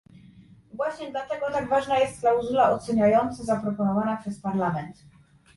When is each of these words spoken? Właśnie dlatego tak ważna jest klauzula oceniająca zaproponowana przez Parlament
Właśnie 0.73 1.11
dlatego 1.11 1.45
tak 1.51 1.69
ważna 1.69 1.99
jest 1.99 2.19
klauzula 2.19 2.71
oceniająca 2.71 3.43
zaproponowana 3.43 4.17
przez 4.17 4.39
Parlament 4.41 5.03